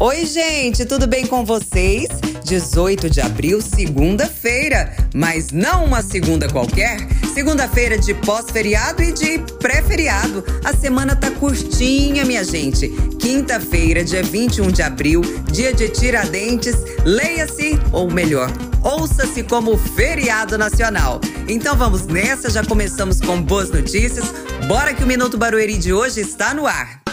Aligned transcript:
Oi, 0.00 0.24
gente, 0.26 0.84
tudo 0.84 1.08
bem 1.08 1.26
com 1.26 1.44
vocês? 1.44 2.06
18 2.44 3.10
de 3.10 3.20
abril, 3.20 3.60
segunda-feira, 3.60 4.96
mas 5.12 5.50
não 5.50 5.86
uma 5.86 6.02
segunda 6.02 6.48
qualquer. 6.48 6.98
Segunda-feira 7.34 7.98
de 7.98 8.14
pós-feriado 8.14 9.02
e 9.02 9.10
de 9.10 9.40
pré-feriado. 9.58 10.44
A 10.62 10.72
semana 10.72 11.16
tá 11.16 11.32
curtinha, 11.32 12.24
minha 12.24 12.44
gente. 12.44 12.88
Quinta-feira, 13.18 14.04
dia 14.04 14.22
21 14.22 14.70
de 14.70 14.82
abril, 14.82 15.20
dia 15.50 15.74
de 15.74 15.88
Tiradentes. 15.88 16.76
Leia-se, 17.04 17.76
ou 17.90 18.08
melhor, 18.08 18.52
ouça-se 18.84 19.42
como 19.42 19.76
feriado 19.76 20.56
nacional. 20.56 21.20
Então 21.48 21.76
vamos 21.76 22.06
nessa, 22.06 22.48
já 22.48 22.64
começamos 22.64 23.20
com 23.20 23.42
boas 23.42 23.68
notícias. 23.68 24.32
Bora 24.68 24.94
que 24.94 25.02
o 25.02 25.08
Minuto 25.08 25.36
Barueri 25.36 25.76
de 25.76 25.92
hoje 25.92 26.20
está 26.20 26.54
no 26.54 26.68
ar. 26.68 27.07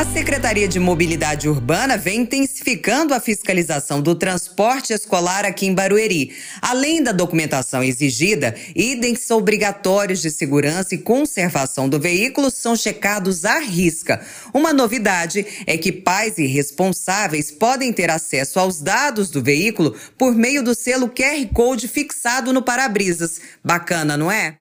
A 0.00 0.04
Secretaria 0.14 0.66
de 0.66 0.80
Mobilidade 0.80 1.46
Urbana 1.46 1.94
vem 1.98 2.22
intensificando 2.22 3.12
a 3.12 3.20
fiscalização 3.20 4.00
do 4.00 4.14
transporte 4.14 4.94
escolar 4.94 5.44
aqui 5.44 5.66
em 5.66 5.74
Barueri. 5.74 6.34
Além 6.62 7.02
da 7.02 7.12
documentação 7.12 7.82
exigida, 7.82 8.54
itens 8.74 9.30
obrigatórios 9.30 10.22
de 10.22 10.30
segurança 10.30 10.94
e 10.94 10.98
conservação 10.98 11.86
do 11.86 12.00
veículo 12.00 12.50
são 12.50 12.74
checados 12.74 13.44
à 13.44 13.58
risca. 13.58 14.24
Uma 14.54 14.72
novidade 14.72 15.44
é 15.66 15.76
que 15.76 15.92
pais 15.92 16.38
e 16.38 16.46
responsáveis 16.46 17.50
podem 17.50 17.92
ter 17.92 18.08
acesso 18.08 18.58
aos 18.58 18.80
dados 18.80 19.28
do 19.28 19.42
veículo 19.42 19.94
por 20.16 20.34
meio 20.34 20.62
do 20.62 20.74
selo 20.74 21.10
QR 21.10 21.46
Code 21.52 21.86
fixado 21.86 22.54
no 22.54 22.62
para-brisas. 22.62 23.38
Bacana, 23.62 24.16
não 24.16 24.32
é? 24.32 24.56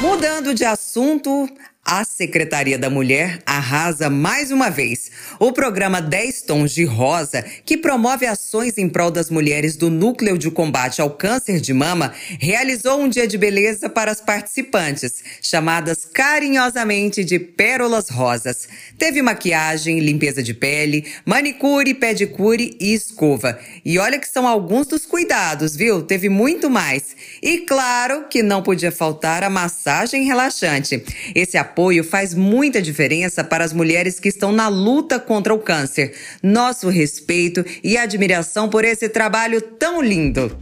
Mudando 0.00 0.54
de 0.54 0.64
assunto, 0.64 1.50
a 1.84 2.02
Secretaria 2.02 2.78
da 2.78 2.88
Mulher 2.88 3.40
arrasa 3.44 4.08
mais 4.08 4.50
uma 4.50 4.70
vez. 4.70 5.10
O 5.38 5.52
programa 5.52 6.00
10 6.00 6.42
Tons 6.42 6.72
de 6.72 6.84
Rosa, 6.84 7.44
que 7.64 7.76
promove 7.76 8.24
ações 8.24 8.78
em 8.78 8.88
prol 8.88 9.10
das 9.10 9.28
mulheres 9.28 9.76
do 9.76 9.90
Núcleo 9.90 10.38
de 10.38 10.50
Combate 10.50 11.02
ao 11.02 11.10
Câncer 11.10 11.60
de 11.60 11.74
Mama, 11.74 12.14
realizou 12.40 13.00
um 13.00 13.08
dia 13.08 13.26
de 13.26 13.36
beleza 13.36 13.90
para 13.90 14.10
as 14.10 14.20
participantes, 14.20 15.22
chamadas 15.42 16.06
carinhosamente 16.06 17.22
de 17.22 17.38
Pérolas 17.38 18.08
Rosas. 18.08 18.66
Teve 18.96 19.20
maquiagem, 19.20 20.00
limpeza 20.00 20.42
de 20.42 20.54
pele, 20.54 21.06
manicure, 21.26 21.92
pedicure 21.92 22.76
e 22.80 22.94
escova. 22.94 23.58
E 23.84 23.98
olha 23.98 24.18
que 24.18 24.28
são 24.28 24.48
alguns 24.48 24.86
dos 24.86 25.04
cuidados, 25.04 25.76
viu? 25.76 26.02
Teve 26.02 26.30
muito 26.30 26.70
mais. 26.70 27.14
E 27.42 27.58
claro 27.58 28.26
que 28.30 28.42
não 28.42 28.62
podia 28.62 28.90
faltar 28.90 29.42
a 29.42 29.50
massagem 29.50 30.24
relaxante. 30.24 31.04
Esse 31.34 31.58
apoio 31.74 32.04
faz 32.04 32.32
muita 32.32 32.80
diferença 32.80 33.42
para 33.42 33.64
as 33.64 33.72
mulheres 33.72 34.20
que 34.20 34.28
estão 34.28 34.52
na 34.52 34.68
luta 34.68 35.18
contra 35.18 35.52
o 35.52 35.58
câncer. 35.58 36.14
Nosso 36.40 36.88
respeito 36.88 37.64
e 37.82 37.96
admiração 37.96 38.68
por 38.68 38.84
esse 38.84 39.08
trabalho 39.08 39.60
tão 39.60 40.00
lindo. 40.00 40.56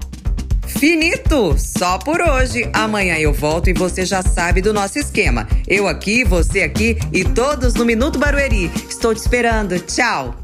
Finito! 0.66 1.54
Só 1.58 1.98
por 1.98 2.22
hoje. 2.22 2.68
Amanhã 2.72 3.18
eu 3.18 3.32
volto 3.32 3.68
e 3.68 3.74
você 3.74 4.06
já 4.06 4.22
sabe 4.22 4.62
do 4.62 4.72
nosso 4.72 4.98
esquema. 4.98 5.46
Eu 5.68 5.86
aqui, 5.86 6.24
você 6.24 6.62
aqui 6.62 6.96
e 7.12 7.24
todos 7.24 7.74
no 7.74 7.84
Minuto 7.84 8.18
Barueri. 8.18 8.70
Estou 8.88 9.14
te 9.14 9.18
esperando. 9.18 9.78
Tchau! 9.80 10.41